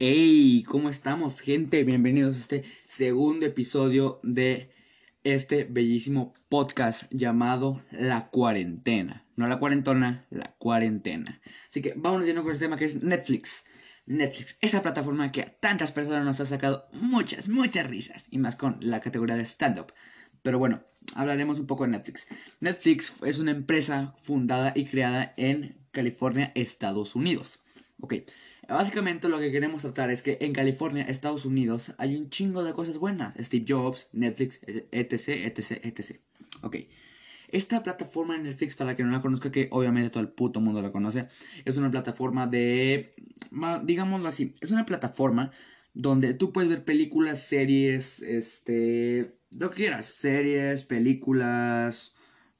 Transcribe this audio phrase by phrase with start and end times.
[0.00, 1.84] Hey, ¿cómo estamos, gente?
[1.84, 4.72] Bienvenidos a este segundo episodio de
[5.22, 9.24] este bellísimo podcast llamado La Cuarentena.
[9.36, 11.40] No la cuarentona, la cuarentena.
[11.70, 13.66] Así que vámonos lleno con este tema que es Netflix.
[14.06, 18.26] Netflix, esa plataforma que a tantas personas nos ha sacado muchas, muchas risas.
[18.32, 19.92] Y más con la categoría de stand-up.
[20.42, 20.82] Pero bueno,
[21.14, 22.26] hablaremos un poco de Netflix.
[22.58, 27.60] Netflix es una empresa fundada y creada en California, Estados Unidos.
[28.00, 28.14] Ok,
[28.68, 32.72] básicamente lo que queremos tratar es que en California, Estados Unidos, hay un chingo de
[32.72, 33.34] cosas buenas.
[33.38, 34.60] Steve Jobs, Netflix,
[34.92, 36.20] etc, etc, etc.
[36.62, 36.76] Ok.
[37.48, 40.82] Esta plataforma de Netflix, para quien no la conozca, que obviamente todo el puto mundo
[40.82, 41.26] la conoce,
[41.64, 43.14] es una plataforma de,
[43.84, 45.52] digámoslo así, es una plataforma
[45.92, 52.13] donde tú puedes ver películas, series, este, lo que quieras, series, películas,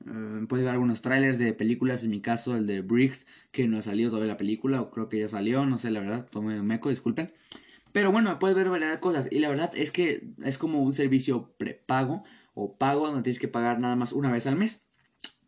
[0.07, 3.79] eh, puedes ver algunos trailers de películas, en mi caso el de Bricht, que no
[3.79, 6.63] ha salido todavía la película, o creo que ya salió, no sé, la verdad, tome
[6.63, 7.33] meco, disculpen.
[7.93, 11.55] Pero bueno, puedes ver varias cosas, y la verdad es que es como un servicio
[11.59, 14.83] prepago o pago, donde tienes que pagar nada más una vez al mes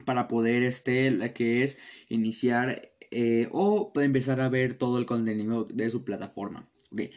[0.05, 5.65] para poder, este, la que es iniciar eh, o empezar a ver todo el contenido
[5.65, 6.69] de su plataforma.
[6.97, 7.11] Okay.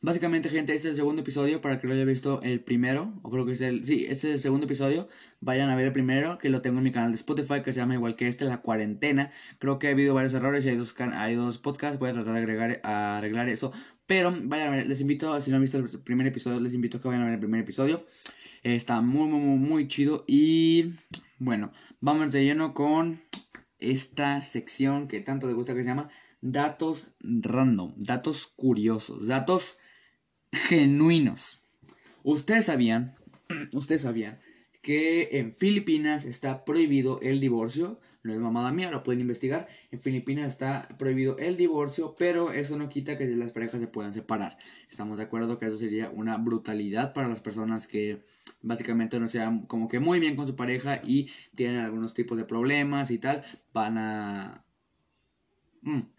[0.00, 1.60] Básicamente, gente, este es el segundo episodio.
[1.60, 3.84] Para que lo haya visto el primero, o creo que es el.
[3.84, 5.08] Sí, este es el segundo episodio.
[5.40, 7.80] Vayan a ver el primero, que lo tengo en mi canal de Spotify, que se
[7.80, 9.30] llama igual que este, La Cuarentena.
[9.58, 11.98] Creo que ha habido varios errores y hay dos, hay dos podcasts.
[11.98, 13.72] Voy a tratar de agregar, a arreglar eso.
[14.06, 16.96] Pero vayan a ver, les invito, si no han visto el primer episodio, les invito
[16.96, 18.06] a que vayan a ver el primer episodio.
[18.62, 20.24] Está muy, muy, muy, muy chido.
[20.26, 20.92] Y
[21.38, 23.20] bueno, vamos de lleno con
[23.78, 26.08] esta sección que tanto les gusta que se llama
[26.52, 29.78] datos random, datos curiosos, datos
[30.52, 31.62] genuinos.
[32.22, 33.14] Ustedes sabían,
[33.72, 34.38] ustedes sabían
[34.82, 37.98] que en Filipinas está prohibido el divorcio.
[38.22, 39.66] No es mamada mía, lo pueden investigar.
[39.90, 44.12] En Filipinas está prohibido el divorcio, pero eso no quita que las parejas se puedan
[44.14, 44.58] separar.
[44.88, 48.24] Estamos de acuerdo que eso sería una brutalidad para las personas que
[48.62, 52.44] básicamente no sean como que muy bien con su pareja y tienen algunos tipos de
[52.44, 53.42] problemas y tal.
[53.72, 54.64] Van a...
[55.82, 56.15] Mm,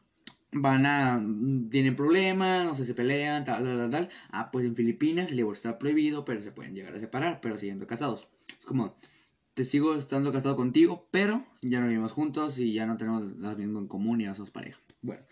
[0.51, 4.09] van a, mm, tienen problemas, no se pelean, tal, tal, tal, tal.
[4.29, 7.57] Ah, pues en Filipinas el divorcio está prohibido, pero se pueden llegar a separar, pero
[7.57, 8.27] siguiendo casados.
[8.59, 8.95] Es como,
[9.53, 13.57] te sigo estando casado contigo, pero ya no vivimos juntos y ya no tenemos las
[13.57, 14.79] mismas en común y ya somos pareja.
[15.01, 15.23] Bueno,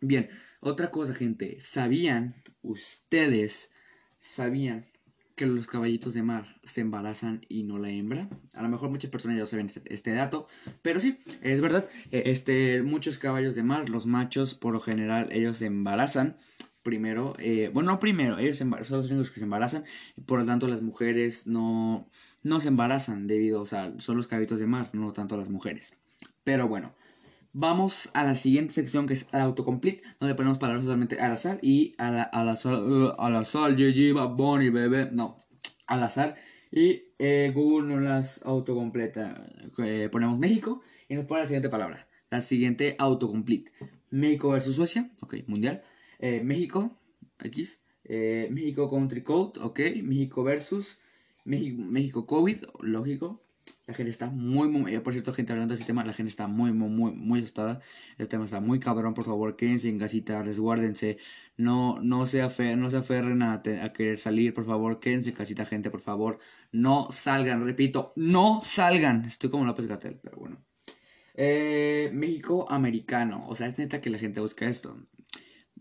[0.00, 0.28] bien,
[0.60, 3.70] otra cosa, gente, ¿sabían ustedes,
[4.18, 4.89] sabían
[5.40, 8.28] que los caballitos de mar se embarazan y no la hembra.
[8.56, 10.46] A lo mejor muchas personas ya saben este, este, dato,
[10.82, 11.88] pero sí, es verdad.
[12.10, 16.36] E, este, muchos caballos de mar, los machos, por lo general, ellos se embarazan
[16.82, 17.36] primero.
[17.38, 19.84] Eh, bueno, no primero, ellos son los únicos que se embarazan.
[20.26, 22.06] Por lo tanto, las mujeres no,
[22.42, 25.94] no se embarazan debido, o sea, son los caballitos de mar, no tanto las mujeres.
[26.44, 26.92] Pero bueno,
[27.52, 31.94] Vamos a la siguiente sección que es autocomplete, donde ponemos palabras totalmente al azar y
[31.98, 35.36] a al azar, uh, al azar, GG, Bonnie, bebé, no,
[35.88, 36.36] al azar.
[36.70, 39.50] Y eh, Google nos las autocompleta.
[39.78, 42.06] Eh, ponemos México y nos pone la siguiente palabra.
[42.30, 43.72] La siguiente autocomplete.
[44.10, 45.82] México versus Suecia, ok, mundial.
[46.20, 46.96] Eh, México,
[47.40, 47.80] X.
[48.08, 49.80] México Country Code, ok.
[50.04, 50.98] México versus
[51.44, 53.42] México, México COVID, lógico.
[53.90, 56.46] La gente está muy, muy, por cierto, gente hablando de este tema, la gente está
[56.46, 57.80] muy, muy, muy, muy asustada.
[58.12, 61.18] Este tema está muy cabrón, por favor, quédense en casita, resguárdense.
[61.56, 62.38] No, no se,
[62.76, 66.38] no se aferren a, a, querer salir, por favor, quédense en casita, gente, por favor.
[66.70, 69.24] No salgan, repito, no salgan.
[69.24, 70.64] Estoy como López Gatel, pero bueno.
[71.34, 74.96] Eh, México americano, o sea, es neta que la gente busca esto.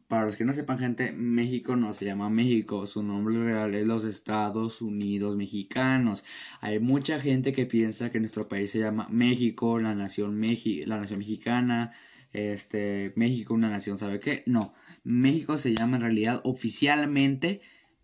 [0.10, 3.88] Para los que no sepan, gente, México no se llama México, su nombre real es
[3.88, 6.24] los Estados Unidos Mexicanos.
[6.62, 11.20] Hay mucha gente que piensa que nuestro país se llama México, la nación, la nación
[11.20, 11.94] mexicana,
[12.34, 14.42] este, México, una nación, ¿sabe qué?
[14.48, 17.62] No, México se llama en realidad oficialmente,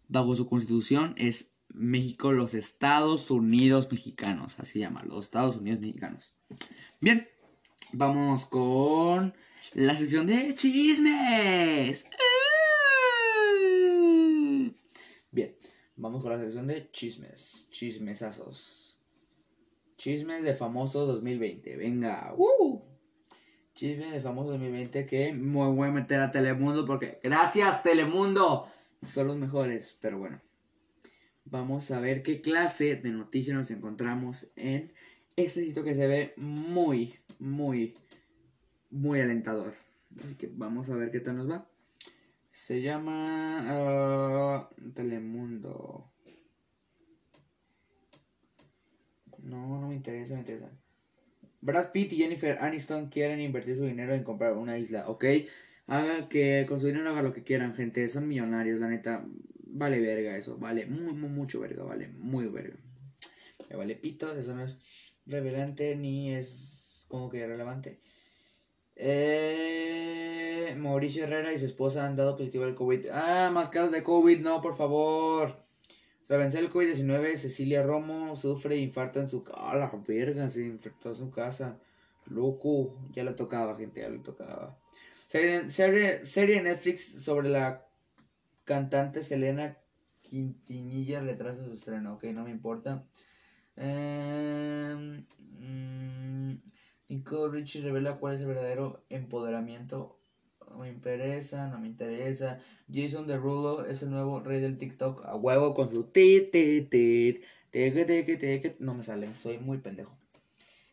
[0.08, 6.36] bajo su constitución, es México, los Estados Unidos Mexicanos, así llama, los Estados Unidos Mexicanos.
[7.02, 7.28] Bien,
[7.94, 9.34] vamos con
[9.74, 12.06] la sección de chismes.
[15.32, 15.56] Bien,
[15.96, 19.00] vamos con la sección de chismes, chismesazos.
[19.98, 21.78] Chismes de famosos 2020.
[21.78, 22.82] Venga, uh.
[23.74, 28.68] Chismes de famosos 2020 que me voy a meter a Telemundo porque gracias Telemundo.
[29.02, 30.42] Son los mejores, pero bueno.
[31.46, 34.92] Vamos a ver qué clase de noticias nos encontramos en
[35.36, 37.94] este sitio que se ve muy, muy
[38.90, 39.74] muy alentador.
[40.24, 41.68] Así que vamos a ver qué tal nos va.
[42.52, 46.12] Se llama ah, Telemundo.
[49.44, 50.72] No, no me interesa, me interesa.
[51.62, 55.26] Brad Pitt y Jennifer Aniston quieren invertir su dinero en comprar una isla, ¿ok?
[55.88, 58.08] Haga que con su dinero haga lo que quieran, gente.
[58.08, 59.26] Son millonarios, la neta.
[59.68, 60.58] Vale verga eso.
[60.58, 61.84] Vale muy, muy, mucho verga.
[61.84, 62.76] Vale muy verga.
[63.70, 64.38] Me vale pitos.
[64.38, 64.78] Eso no es
[65.26, 68.00] revelante ni es como que relevante.
[68.96, 73.08] Eh, Mauricio Herrera y su esposa han dado positivo al COVID.
[73.12, 74.40] Ah, más casos de COVID.
[74.42, 75.58] No, por favor.
[76.28, 79.58] Para vencer el COVID-19, Cecilia Romo sufre infarto en su casa.
[79.60, 81.78] Ah, la verga, se infartó en su casa.
[82.28, 84.78] Loco, ya le tocaba, gente, ya le tocaba.
[85.28, 87.86] Serie, serie, serie Netflix sobre la
[88.64, 89.78] cantante Selena
[90.24, 92.16] Quintinilla retrasa su estreno.
[92.16, 93.06] Ok, no me importa.
[93.76, 95.24] Eh,
[97.08, 100.20] Nicole Richie revela cuál es el verdadero empoderamiento.
[100.70, 102.60] No me interesa, no me interesa.
[102.92, 105.26] Jason Derulo es el nuevo rey del TikTok.
[105.26, 107.44] A huevo con su tit, tit, tit.
[108.80, 110.18] No me sale, soy muy pendejo.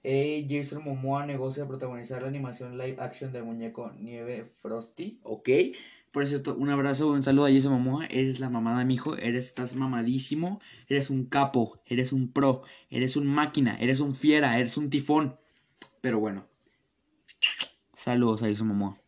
[0.05, 5.21] Hey, Jason Momoa negocia protagonizar la animación live action del muñeco Nieve Frosty.
[5.23, 5.49] Ok.
[6.11, 8.07] Por cierto, un abrazo, un saludo a Jason Momoa.
[8.07, 9.17] Eres la mamada, mijo.
[9.17, 10.61] Eres, estás mamadísimo.
[10.89, 11.81] Eres un capo.
[11.87, 12.63] Eres un pro.
[12.91, 13.79] Eres un máquina.
[13.81, 14.59] Eres un fiera.
[14.59, 15.39] Eres un tifón.
[16.03, 16.47] Pero bueno.
[17.95, 19.01] Saludos a Jason Momoa.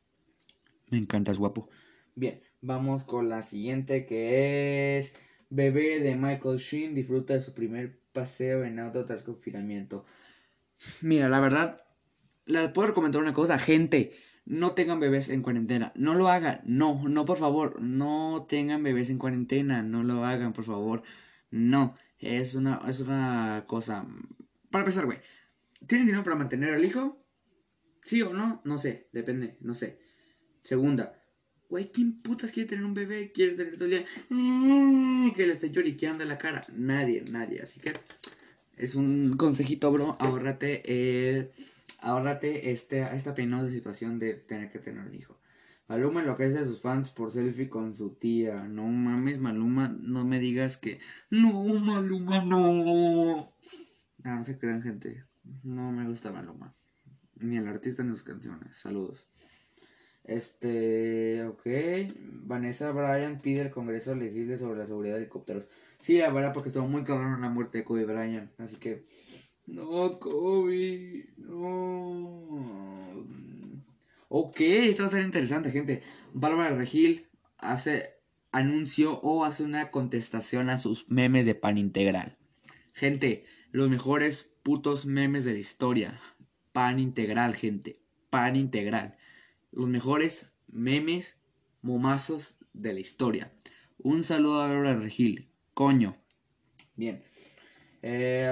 [0.90, 1.68] Me encantas, guapo.
[2.14, 5.14] Bien, vamos con la siguiente que es
[5.50, 10.06] Bebé de Michael Sheen disfruta de su primer paseo en auto tras confinamiento.
[11.02, 11.76] Mira, la verdad,
[12.46, 14.12] les puedo recomendar una cosa, gente.
[14.46, 15.92] No tengan bebés en cuarentena.
[15.96, 16.60] No lo hagan.
[16.64, 17.80] No, no, por favor.
[17.80, 19.82] No tengan bebés en cuarentena.
[19.82, 21.02] No lo hagan, por favor.
[21.50, 21.94] No.
[22.18, 24.06] Es una, es una cosa.
[24.70, 25.18] Para empezar, güey.
[25.86, 27.24] ¿Tienen dinero para mantener al hijo?
[28.04, 28.60] ¿Sí o no?
[28.64, 29.08] No sé.
[29.12, 29.56] Depende.
[29.60, 29.98] No sé.
[30.62, 31.20] Segunda.
[31.68, 33.32] Güey, ¿quién putas quiere tener un bebé?
[33.32, 34.04] Quiere tener todo el día.
[35.34, 36.60] Que le esté lloriqueando en la cara.
[36.72, 37.62] Nadie, nadie.
[37.62, 37.92] Así que
[38.76, 40.16] es un consejito, bro.
[40.20, 41.50] Ahórrate, eh,
[42.00, 45.40] ahórrate este, esta penosa situación de tener que tener un hijo.
[45.86, 48.64] Maluma enloquece a sus fans por selfie con su tía.
[48.64, 50.98] No mames, Maluma, no me digas que.
[51.30, 53.52] No, Maluma, no.
[54.24, 55.24] No, no se crean, gente.
[55.62, 56.74] No me gusta Maluma.
[57.36, 58.76] Ni el artista ni sus canciones.
[58.76, 59.28] Saludos.
[60.24, 61.66] Este, ok.
[62.46, 65.68] Vanessa Bryan pide al Congreso legisle sobre la seguridad de helicópteros.
[66.00, 68.50] Sí, la verdad, porque estuvo muy cabrón la muerte de Kobe Bryant.
[68.58, 69.04] Así que.
[69.66, 71.32] No, Kobe.
[71.36, 73.24] No.
[74.28, 76.02] Ok, esto va a ser interesante, gente.
[76.32, 78.14] Bárbara Regil hace
[78.50, 82.36] anuncio o hace una contestación a sus memes de pan integral.
[82.92, 83.44] Gente,
[83.74, 86.20] los mejores putos memes de la historia.
[86.72, 87.96] Pan integral, gente.
[88.30, 89.16] Pan integral.
[89.72, 91.40] Los mejores memes
[91.82, 93.52] momazos de la historia.
[93.98, 95.48] Un saludo a Bárbara Regil.
[95.74, 96.16] Coño.
[96.94, 97.24] Bien.
[98.00, 98.46] Eh,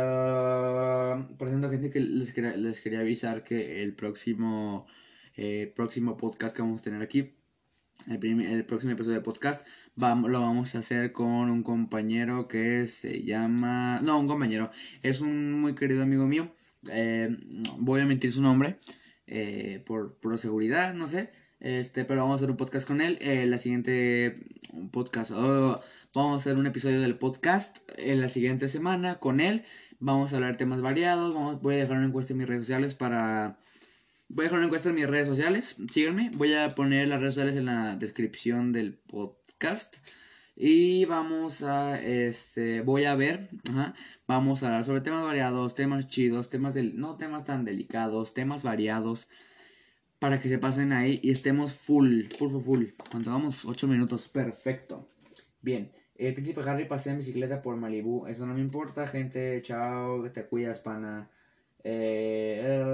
[1.39, 4.89] por ejemplo, gente que les quería, les quería avisar que el próximo,
[5.37, 7.37] eh, próximo podcast que vamos a tener aquí,
[8.09, 13.23] el, próximo episodio de podcast, vamos, lo vamos a hacer con un compañero que se
[13.23, 14.01] llama...
[14.03, 14.71] No, un compañero.
[15.03, 16.53] Es un muy querido amigo mío.
[16.91, 17.37] Eh,
[17.79, 18.77] voy a mentir su nombre
[19.87, 21.31] por, por seguridad, no sé.
[21.61, 23.19] Este, pero vamos a hacer un podcast con él.
[23.49, 24.47] la siguiente
[24.91, 25.31] podcast.
[25.31, 25.81] Oh,
[26.15, 29.65] Vamos a hacer un episodio del podcast en la siguiente semana con él.
[29.99, 31.35] Vamos a hablar temas variados.
[31.35, 33.59] Vamos, voy a dejar una encuesta en mis redes sociales para...
[34.35, 35.77] Voy a dejar una encuesta en mis redes sociales.
[35.91, 36.31] Síganme.
[36.37, 39.97] Voy a poner las redes sociales en la descripción del podcast.
[40.57, 43.51] Y vamos a, este, voy a ver,
[44.27, 48.63] vamos a hablar sobre temas variados, temas chidos, temas del, no temas tan delicados, temas
[48.63, 49.29] variados,
[50.19, 52.85] para que se pasen ahí y estemos full, full, full, full.
[53.11, 55.11] Cuando vamos 8 minutos, perfecto.
[55.61, 58.27] Bien, el príncipe Harry pasea en bicicleta por Malibu.
[58.27, 59.61] Eso no me importa, gente.
[59.61, 61.31] Chao, te cuidas, pana.
[61.85, 62.85] Eh,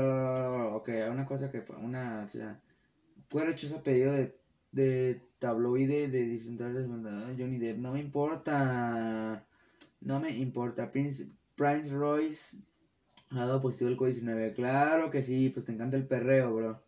[0.72, 1.64] ok, una cosa que.
[1.80, 2.24] Una.
[2.26, 2.60] O sea,
[3.28, 4.36] fue rechazar pedido de,
[4.72, 6.84] de tabloide de disentar de
[7.36, 7.78] Johnny Depp.
[7.78, 9.44] No me importa.
[10.00, 10.90] No me importa.
[10.90, 12.56] Prince, Prince Royce
[13.30, 14.54] ha dado positivo el COVID-19.
[14.54, 16.82] Claro que sí, pues te encanta el perreo, bro.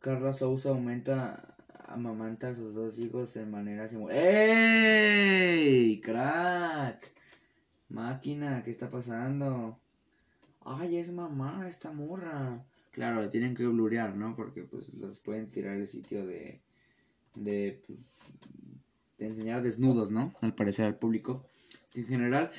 [0.00, 1.54] Carla Sousa aumenta
[1.86, 4.24] amamanta a sus dos hijos de manera simultánea.
[5.54, 6.00] ¡Ey!
[6.00, 7.12] ¡Crack!
[7.88, 9.78] Máquina, ¿qué está pasando?
[10.64, 12.64] ¡Ay, es mamá esta morra!
[12.90, 14.34] Claro, le tienen que blurear, ¿no?
[14.34, 16.62] Porque pues los pueden tirar el sitio de...
[17.34, 17.98] De, pues,
[19.18, 20.32] de enseñar desnudos, ¿no?
[20.40, 21.46] Al parecer al público.
[21.94, 22.52] En general,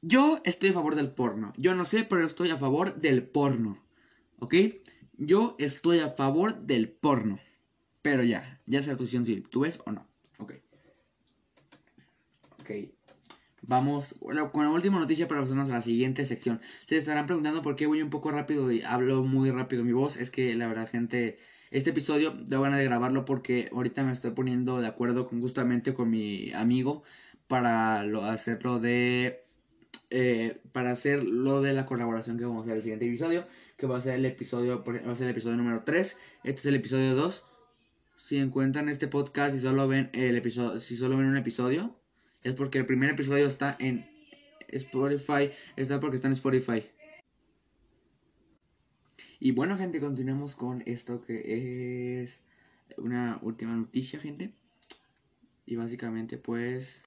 [0.00, 1.52] yo estoy a favor del porno.
[1.56, 3.78] Yo no sé, pero estoy a favor del porno.
[4.38, 4.54] ¿Ok?
[5.16, 7.38] Yo estoy a favor del porno.
[8.02, 10.06] Pero ya, ya sea tu decisión si tú ves o no.
[10.38, 10.52] Ok.
[12.60, 12.70] Ok.
[13.66, 14.14] Vamos
[14.52, 16.60] con la última noticia para pasarnos a la siguiente sección.
[16.86, 20.18] Se estarán preguntando por qué voy un poco rápido y hablo muy rápido mi voz.
[20.18, 21.38] Es que la verdad, gente,
[21.70, 25.94] Este episodio tengo ganas de grabarlo porque ahorita me estoy poniendo de acuerdo con justamente
[25.94, 27.04] con mi amigo
[27.48, 29.42] para lo, hacerlo de
[30.10, 33.46] eh, para hacer lo de la colaboración que vamos a hacer el siguiente episodio,
[33.78, 36.66] que va a ser el episodio va a ser el episodio número 3, este es
[36.66, 37.46] el episodio 2.
[38.16, 41.96] Si encuentran este podcast y solo ven el episodio, si solo ven un episodio,
[42.44, 44.06] es porque el primer episodio está en
[44.68, 46.84] Spotify, está porque está en Spotify.
[49.40, 52.40] Y bueno, gente, continuamos con esto que es
[52.98, 54.52] una última noticia, gente.
[55.66, 57.02] Y básicamente, pues.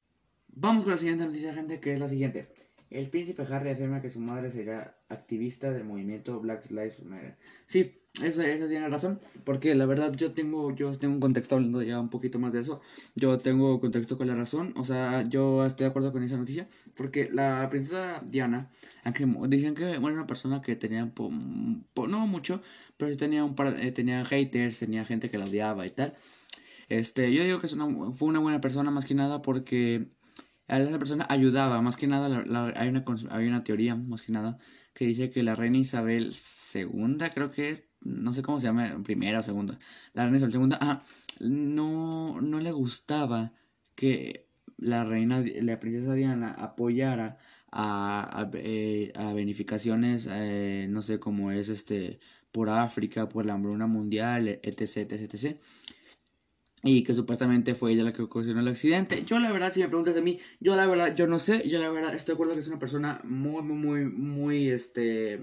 [0.49, 2.47] Vamos con la siguiente noticia, gente, que es la siguiente.
[2.89, 7.37] El príncipe Harry afirma que su madre será activista del movimiento Black Lives Matter.
[7.65, 11.83] Sí, eso, eso tiene razón, porque la verdad yo tengo, yo tengo un contexto hablando
[11.83, 12.81] ya un poquito más de eso.
[13.15, 16.67] Yo tengo contexto con la razón, o sea, yo estoy de acuerdo con esa noticia,
[16.95, 18.71] porque la princesa Diana,
[19.03, 22.61] aunque dicen que era una persona que tenía, no mucho,
[22.97, 26.15] pero sí tenía un par, eh, tenía haters, tenía gente que la odiaba y tal.
[26.89, 30.09] Este, yo digo que es una, fue una buena persona más que nada porque
[30.67, 32.27] a esa persona ayudaba, más que nada
[32.75, 34.57] hay, una, hay una teoría, más que nada,
[34.93, 36.33] que dice que la reina Isabel
[36.73, 39.77] II, creo que es no sé cómo se llama, primera o segunda,
[40.13, 40.99] la reina Isabel segunda, ah,
[41.39, 43.53] no, no le gustaba
[43.95, 44.47] que
[44.77, 47.37] la reina, la princesa Diana apoyara
[47.71, 52.19] a, a, eh, eh, no sé cómo es este,
[52.51, 55.57] por África, por la hambruna mundial, etc, etc, etc.
[56.83, 59.23] Y que supuestamente fue ella la que ocasionó el accidente.
[59.25, 61.79] Yo la verdad, si me preguntas a mí, yo la verdad, yo no sé, yo
[61.81, 65.41] la verdad estoy de acuerdo que es una persona muy, muy, muy, muy, este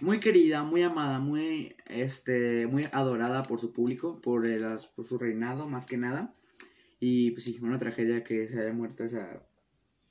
[0.00, 5.18] muy querida, muy amada, muy, este, muy adorada por su público, por, el, por su
[5.18, 6.34] reinado más que nada.
[7.00, 9.42] Y pues sí, una tragedia que se haya muerto esa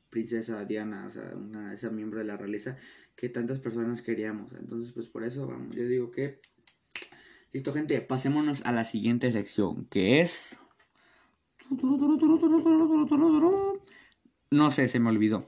[0.10, 2.78] princesa Diana, o sea, una, esa miembro de la realeza
[3.16, 4.54] que tantas personas queríamos.
[4.54, 6.40] Entonces, pues por eso, vamos, yo digo que...
[7.54, 10.58] Listo, gente, pasémonos a la siguiente sección, que es...
[14.50, 15.46] No sé, se me olvidó.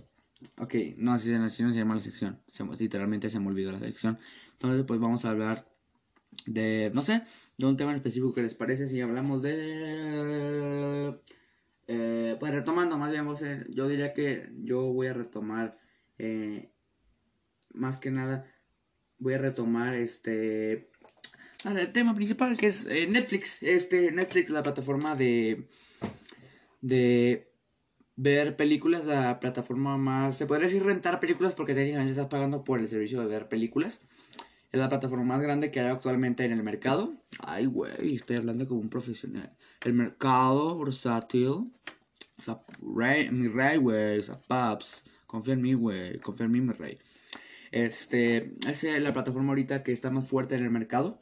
[0.58, 2.40] Ok, no, así, no se llama la sección.
[2.80, 4.20] literalmente se me olvidó la sección.
[4.54, 5.68] Entonces, pues vamos a hablar
[6.46, 7.24] de, no sé,
[7.58, 8.88] de un tema en específico que les parece.
[8.88, 11.20] Si hablamos de...
[11.88, 13.28] Eh, pues retomando, más bien,
[13.70, 15.78] yo diría que yo voy a retomar,
[16.18, 16.72] eh,
[17.74, 18.50] más que nada,
[19.18, 20.90] voy a retomar este...
[21.66, 23.64] El tema principal que es eh, Netflix.
[23.64, 25.68] Este, Netflix, la plataforma de...
[26.82, 27.53] De
[28.16, 32.80] ver películas, la plataforma más, se podría decir rentar películas porque técnicamente estás pagando por
[32.80, 34.02] el servicio de ver películas.
[34.72, 37.14] Es la plataforma más grande que hay actualmente en el mercado.
[37.40, 39.54] Ay, güey, estoy hablando como un profesional.
[39.82, 40.76] El mercado
[42.42, 42.62] sea,
[43.32, 44.20] mi rey, güey.
[44.20, 45.06] O sea, paps.
[45.26, 46.20] Confía en mí, güey.
[46.20, 46.98] Confía en mí, mi rey.
[47.74, 51.18] Este, es la plataforma ahorita que está más fuerte en el mercado.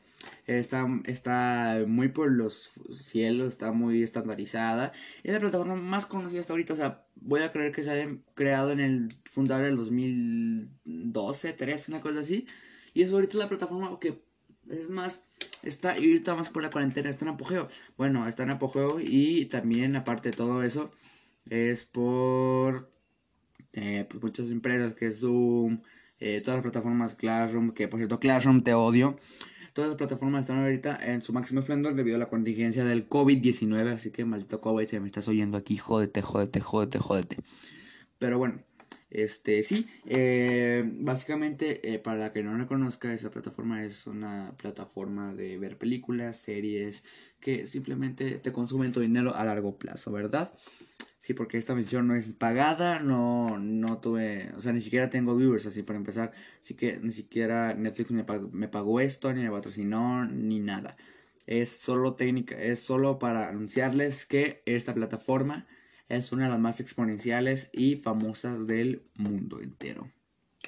[0.45, 4.91] Está, está muy por los cielos, está muy estandarizada.
[5.23, 6.73] Es la plataforma más conocida hasta ahorita.
[6.73, 11.91] O sea, voy a creer que se haya creado en el fundador del 2012, 13,
[11.93, 12.45] una cosa así.
[12.93, 14.21] Y es ahorita la plataforma que
[14.69, 15.23] es más,
[15.63, 17.69] está ahorita más por la cuarentena, está en apogeo.
[17.95, 20.91] Bueno, está en apogeo y también, aparte de todo eso,
[21.49, 22.91] es por
[23.71, 25.81] eh, pues muchas empresas que Zoom,
[26.21, 29.17] eh, todas las plataformas Classroom, que por cierto, Classroom te odio.
[29.73, 33.93] Todas las plataformas están ahorita en su máximo esplendor debido a la contingencia del COVID-19.
[33.93, 37.37] Así que maldito COVID, si me estás oyendo aquí, jódete, jódete, jódete, jódete.
[38.19, 38.59] Pero bueno,
[39.09, 44.53] este sí, eh, básicamente eh, para la que no la conozca, esa plataforma es una
[44.57, 47.03] plataforma de ver películas, series
[47.39, 50.53] que simplemente te consumen tu dinero a largo plazo, ¿verdad?
[51.21, 55.35] Sí, porque esta mención no es pagada, no, no tuve, o sea, ni siquiera tengo
[55.35, 59.43] viewers, así para empezar, así que ni siquiera Netflix me pagó, me pagó esto, ni
[59.43, 60.97] me patrocinó, ni nada.
[61.45, 65.67] Es solo técnica, es solo para anunciarles que esta plataforma
[66.09, 70.09] es una de las más exponenciales y famosas del mundo entero.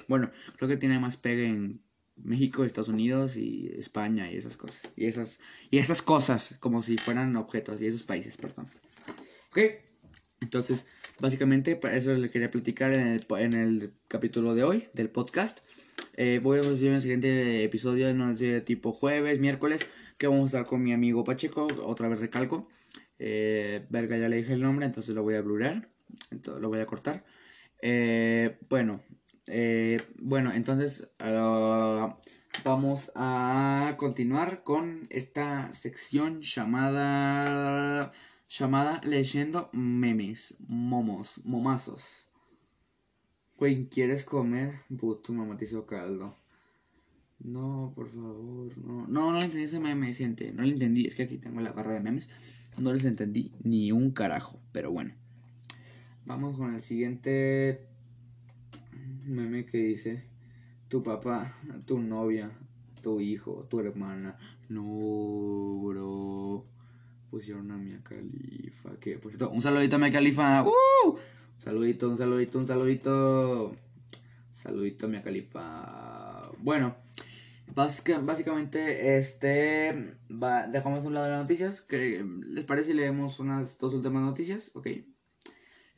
[0.06, 1.82] Bueno, creo que tiene más pega en
[2.14, 4.92] México, Estados Unidos y España y esas cosas.
[4.94, 8.68] Y esas, y esas cosas, como si fueran objetos, y esos países, perdón.
[9.50, 9.58] Ok.
[10.44, 10.84] Entonces,
[11.20, 15.60] básicamente, para eso le quería platicar en el, en el capítulo de hoy del podcast.
[16.16, 20.42] Eh, voy a subir en el siguiente episodio, no sé, tipo jueves, miércoles, que vamos
[20.42, 22.68] a estar con mi amigo Pacheco, otra vez recalco.
[23.18, 25.38] Eh, verga, ya le dije el nombre, entonces lo voy a
[26.30, 27.24] entonces lo voy a cortar.
[27.80, 29.02] Eh, bueno,
[30.18, 32.18] bueno, entonces ah,
[32.64, 38.12] vamos a continuar con esta sección llamada
[38.58, 42.28] llamada Leyendo Memes, Momos, Momazos.
[43.56, 44.80] Güey, ¿quieres comer?
[44.96, 46.36] Puto, mamá te hizo caldo.
[47.40, 49.06] No, por favor, no.
[49.08, 50.52] No, no le entendí ese meme, gente.
[50.52, 51.06] No le entendí.
[51.06, 52.28] Es que aquí tengo la barra de memes.
[52.78, 54.60] No les entendí ni un carajo.
[54.72, 55.14] Pero bueno.
[56.24, 57.86] Vamos con el siguiente
[59.24, 60.24] meme que dice:
[60.88, 62.50] Tu papá, tu novia,
[63.02, 64.38] tu hijo, tu hermana.
[64.68, 66.73] No, bro.
[67.34, 68.96] Pusieron a Mia Califa.
[69.00, 70.62] Que, por cierto, un saludito a Mia Califa.
[70.62, 71.08] ¡Uh!
[71.08, 71.18] Un
[71.58, 73.74] saludito, un saludito, un saludito.
[74.52, 76.52] Saludito a Mia Califa.
[76.60, 76.94] Bueno.
[77.74, 80.16] Básicamente, este.
[80.30, 81.80] Va, dejamos un lado las noticias.
[81.80, 84.70] Que, ¿Les parece si leemos unas dos últimas noticias?
[84.74, 84.86] Ok.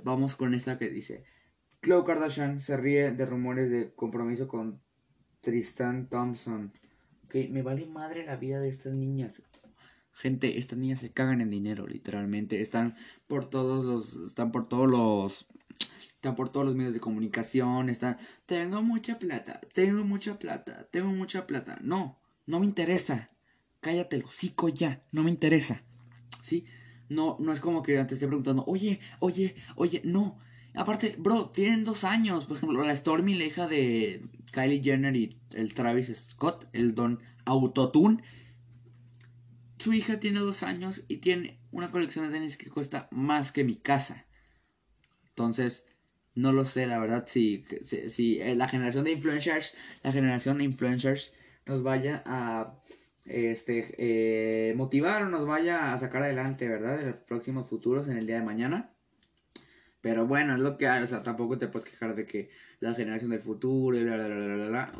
[0.02, 1.26] Vamos con esta que dice:
[1.82, 4.80] Khloe Kardashian se ríe de rumores de compromiso con
[5.42, 6.72] Tristan Thompson.
[7.26, 9.42] Ok, me vale madre la vida de estas niñas.
[10.16, 12.60] Gente, estas niñas se cagan en dinero, literalmente.
[12.60, 12.96] Están
[13.26, 14.16] por todos los.
[14.26, 15.46] Están por todos los
[16.16, 21.10] están por todos los medios de comunicación, están, tengo mucha plata, tengo mucha plata, tengo
[21.10, 21.78] mucha plata.
[21.82, 23.30] No, no me interesa.
[23.80, 25.84] Cállate hocico ya, no me interesa.
[26.42, 26.64] ¿Sí?
[27.08, 30.38] No, no es como que te esté preguntando, oye, oye, oye, no.
[30.74, 32.46] Aparte, bro, tienen dos años.
[32.46, 37.20] Por ejemplo, la Stormy, la hija de Kylie Jenner y el Travis Scott, el don
[37.44, 38.22] Autotune.
[39.86, 43.62] Su hija tiene dos años y tiene una colección de tenis que cuesta más que
[43.62, 44.26] mi casa.
[45.28, 45.86] Entonces,
[46.34, 47.64] no lo sé, la verdad, si,
[48.08, 51.34] si, eh, la generación de influencers, la generación de influencers
[51.66, 52.76] nos vaya a
[53.26, 56.98] este, eh, motivar o nos vaya a sacar adelante, ¿verdad?
[56.98, 58.90] En los próximos futuros, en el día de mañana.
[60.00, 62.50] Pero bueno, es lo que hay, o sea, tampoco te puedes quejar de que
[62.80, 64.92] la generación del futuro y bla, bla, bla, bla, bla.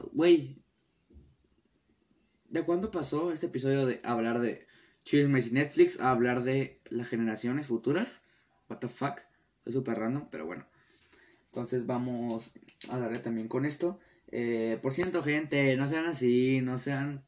[2.48, 4.66] ¿De cuándo pasó este episodio de hablar de
[5.04, 8.22] chismes y Netflix a hablar de las generaciones futuras?
[8.68, 9.20] What the fuck?
[9.64, 10.66] Es súper random, pero bueno.
[11.46, 12.52] Entonces vamos
[12.90, 13.98] a darle también con esto.
[14.30, 17.24] Eh, por ciento, gente, no sean así, no sean,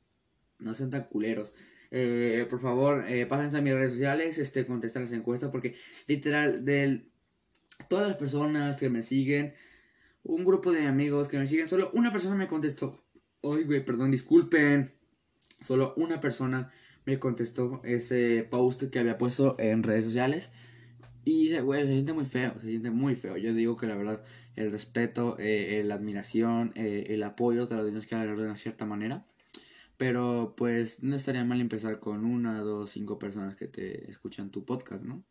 [0.58, 1.54] no sean tan culeros.
[1.90, 6.64] Eh, por favor, eh, pásense a mis redes sociales, este, contestar las encuestas, porque literal,
[6.64, 7.08] de
[7.88, 9.54] todas las personas que me siguen,
[10.24, 13.02] un grupo de amigos que me siguen, solo una persona me contestó.
[13.42, 14.97] Ay, güey, perdón, disculpen.
[15.60, 16.70] Solo una persona
[17.04, 20.50] me contestó ese post que había puesto en redes sociales.
[21.24, 23.36] Y, güey, se siente muy feo, se siente muy feo.
[23.36, 24.22] Yo digo que la verdad,
[24.56, 28.56] el respeto, eh, la admiración, eh, el apoyo te lo tienes que dar de una
[28.56, 29.26] cierta manera.
[29.96, 34.64] Pero, pues, no estaría mal empezar con una, dos, cinco personas que te escuchan tu
[34.64, 35.24] podcast, ¿no?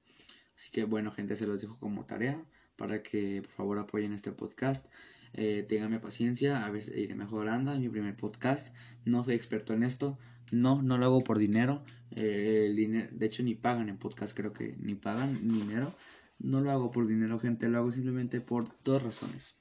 [0.56, 2.44] Así que, bueno, gente, se los dejo como tarea
[2.76, 4.86] para que, por favor, apoyen este podcast.
[5.40, 7.72] Eh, ténganme paciencia, a veces iré mejorando.
[7.72, 10.18] Es mi primer podcast, no soy experto en esto,
[10.52, 11.84] no, no lo hago por dinero.
[12.16, 15.96] Eh, dinero, de hecho, ni pagan en podcast, creo que ni pagan dinero.
[16.40, 19.58] No lo hago por dinero, gente, lo hago simplemente por dos razones.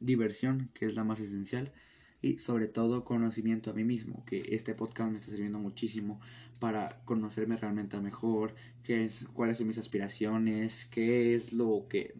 [0.00, 1.72] Diversión, que es la más esencial,
[2.20, 6.20] y sobre todo conocimiento a mí mismo, que este podcast me está sirviendo muchísimo
[6.60, 12.14] para conocerme realmente mejor, qué es, cuáles son mis aspiraciones, qué es lo que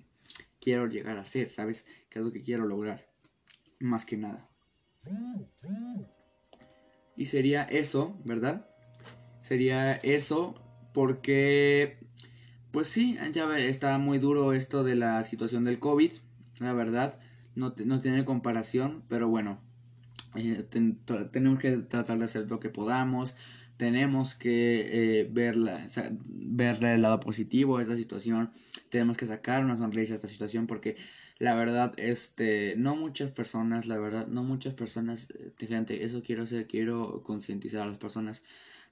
[0.65, 1.85] quiero llegar a ser, ¿sabes?
[2.09, 3.07] ¿Qué es lo que quiero lograr?
[3.81, 4.49] Más que nada.
[7.17, 8.67] Y sería eso, ¿verdad?
[9.43, 10.55] Sería eso
[10.95, 11.99] porque,
[12.73, 16.13] pues sí, ya está muy duro esto de la situación del COVID,
[16.61, 17.21] la verdad.
[17.55, 19.61] No, no tiene comparación, pero bueno,
[20.35, 20.65] eh,
[21.31, 23.37] tenemos que tratar de hacer lo que podamos.
[23.77, 25.57] Tenemos que eh, ver,
[26.27, 28.51] verle el lado positivo a esta situación.
[28.91, 30.97] Tenemos que sacar una sonrisa a esta situación porque
[31.39, 36.45] la verdad, este, no muchas personas, la verdad, no muchas personas, eh, gente, eso quiero
[36.45, 38.43] hacer, quiero concientizar a las personas.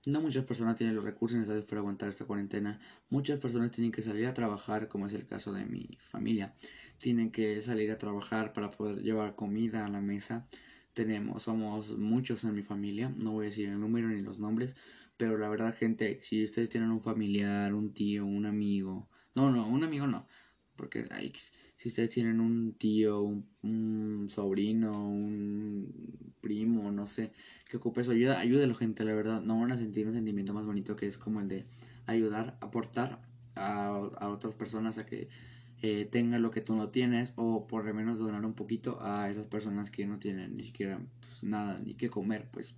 [0.05, 2.81] No muchas personas tienen los recursos necesarios para aguantar esta cuarentena.
[3.09, 6.53] Muchas personas tienen que salir a trabajar, como es el caso de mi familia.
[6.99, 10.49] Tienen que salir a trabajar para poder llevar comida a la mesa.
[10.95, 13.13] Tenemos, somos muchos en mi familia.
[13.17, 14.77] No voy a decir el número ni los nombres.
[15.17, 19.09] Pero la verdad, gente, si ustedes tienen un familiar, un tío, un amigo.
[19.35, 20.27] No, no, un amigo no
[20.77, 21.07] porque
[21.77, 23.23] si ustedes tienen un tío,
[23.63, 27.33] un, sobrino, un primo, no sé,
[27.71, 29.43] que ocupe su ayuda, ayúdelo gente, la verdad.
[29.43, 31.67] No van a sentir un sentimiento más bonito que es como el de
[32.07, 33.23] ayudar, aportar
[33.55, 35.29] a, a otras personas a que
[35.83, 39.29] eh, tengan lo que tú no tienes o por lo menos donar un poquito a
[39.29, 42.75] esas personas que no tienen ni siquiera pues, nada ni que comer, pues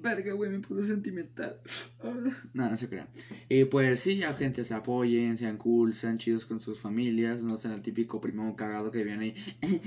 [0.00, 1.60] Verga, güey, me puse sentimental.
[2.54, 3.08] no, no se crean.
[3.48, 7.56] Y pues sí, a gente se apoyen, sean cool, sean chidos con sus familias, no
[7.56, 9.82] sean el típico primo cagado que viene ahí.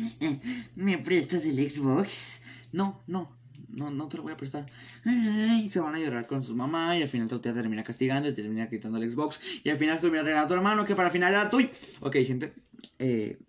[0.75, 2.41] ¿Me prestas el Xbox?
[2.73, 3.37] No, no,
[3.77, 4.65] no, no te lo voy a prestar.
[5.69, 8.33] Se van a llorar con su mamá y al final tú te termina castigando y
[8.33, 9.39] te termina quitando el Xbox.
[9.63, 11.69] Y al final termina regalando a tu hermano que para el final era tuyo.
[12.01, 12.53] Ok, gente.
[12.99, 13.39] Eh,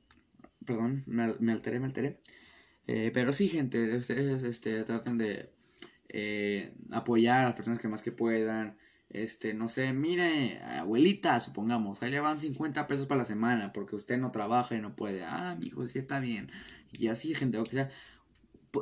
[0.65, 2.19] perdón, me, me alteré, me alteré.
[2.87, 5.51] Eh, pero sí, gente, ustedes este, traten de
[6.09, 8.77] eh, apoyar a las personas que más que puedan.
[9.09, 13.95] Este, no sé, mire, abuelita, supongamos, ahí le van 50 pesos para la semana porque
[13.95, 15.23] usted no trabaja y no puede.
[15.25, 16.51] Ah, mi hijo, sí está bien.
[16.93, 17.91] Y así, gente, o sea,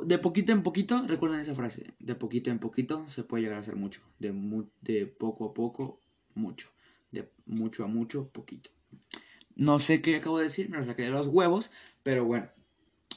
[0.03, 3.61] de poquito en poquito, recuerden esa frase, de poquito en poquito se puede llegar a
[3.61, 4.33] hacer mucho, de,
[4.81, 6.01] de poco a poco,
[6.33, 6.69] mucho,
[7.11, 8.69] de mucho a mucho, poquito.
[9.55, 11.71] No sé qué acabo de decir, me lo saqué de los huevos,
[12.03, 12.49] pero bueno,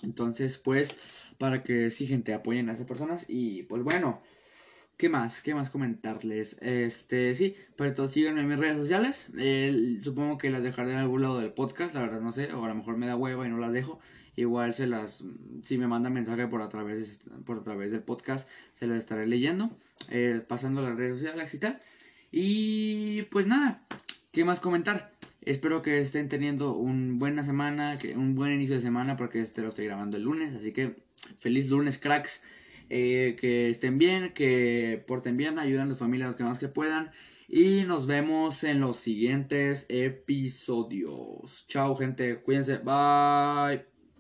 [0.02, 0.96] entonces pues,
[1.38, 4.20] para que sí, gente, apoyen a esas personas y pues bueno.
[4.96, 5.42] ¿Qué más?
[5.42, 6.56] ¿Qué más comentarles?
[6.60, 9.32] Este, sí, pero síganme en mis redes sociales.
[10.02, 12.68] supongo que las dejaré en algún lado del podcast, la verdad no sé, o a
[12.68, 13.98] lo mejor me da hueva y no las dejo.
[14.36, 15.24] Igual se las,
[15.62, 19.26] si me mandan mensaje por a través, por a través del podcast, se las estaré
[19.26, 19.70] leyendo,
[20.10, 21.80] eh, pasando las redes sociales y tal.
[22.32, 23.86] Y pues nada,
[24.32, 25.12] ¿qué más comentar?
[25.42, 29.68] Espero que estén teniendo una buena semana, un buen inicio de semana, porque este lo
[29.68, 30.96] estoy grabando el lunes, así que
[31.36, 32.42] feliz lunes, cracks.
[32.90, 36.68] Eh, que estén bien, que porten bien, ayuden a las familias los que más que
[36.68, 37.10] puedan.
[37.48, 41.66] Y nos vemos en los siguientes episodios.
[41.68, 42.40] Chao, gente.
[42.40, 42.78] Cuídense.
[42.78, 43.93] Bye.